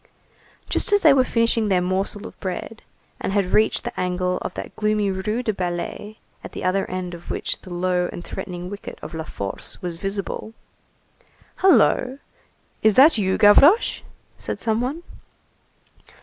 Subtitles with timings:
[0.67, 2.81] Just as they were finishing their morsel of bread,
[3.19, 7.13] and had reached the angle of that gloomy Rue des Ballets, at the other end
[7.13, 10.53] of which the low and threatening wicket of La Force was visible:—
[11.57, 12.17] "Hullo,
[12.81, 14.01] is that you, Gavroche?"
[14.39, 15.03] said some one.